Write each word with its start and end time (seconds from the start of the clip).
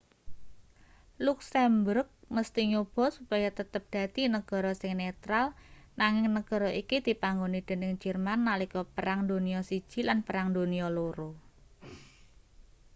luksemburg 1.25 2.07
mesthi 2.35 2.61
nyoba 2.71 3.05
supaya 3.17 3.49
tetep 3.59 3.83
dadi 3.95 4.21
negara 4.35 4.71
sing 4.81 4.93
netral 5.03 5.45
nanging 6.01 6.27
negara 6.37 6.69
iki 6.81 6.97
dipanggoni 7.07 7.59
dening 7.69 7.93
jerman 8.03 8.39
nalika 8.47 8.81
perang 8.95 9.19
donya 9.29 9.59
i 9.77 9.81
lan 10.07 10.19
perang 10.27 10.47
donya 10.55 10.87
ii 10.97 11.31